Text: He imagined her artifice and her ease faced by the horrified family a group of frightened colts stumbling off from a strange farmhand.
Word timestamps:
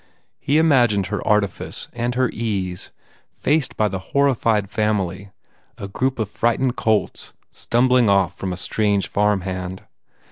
He 0.39 0.57
imagined 0.57 1.05
her 1.13 1.23
artifice 1.27 1.87
and 1.93 2.15
her 2.15 2.27
ease 2.33 2.89
faced 3.29 3.77
by 3.77 3.87
the 3.87 3.99
horrified 3.99 4.67
family 4.67 5.29
a 5.77 5.87
group 5.87 6.17
of 6.17 6.27
frightened 6.27 6.75
colts 6.75 7.33
stumbling 7.51 8.09
off 8.09 8.35
from 8.35 8.51
a 8.51 8.57
strange 8.57 9.07
farmhand. 9.07 9.83